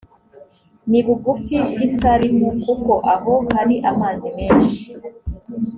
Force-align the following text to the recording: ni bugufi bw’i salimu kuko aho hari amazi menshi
ni 0.89 0.99
bugufi 1.05 1.55
bw’i 1.67 1.87
salimu 1.99 2.47
kuko 2.63 2.91
aho 3.13 3.33
hari 3.55 3.75
amazi 3.91 4.27
menshi 4.37 4.77